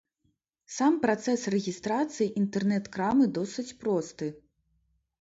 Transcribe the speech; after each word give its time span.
Сам 0.75 0.97
працэс 1.03 1.41
рэгістрацыі 1.55 2.33
інтэрнэт-крамы 2.43 3.31
досыць 3.39 3.71
просты. 3.85 4.35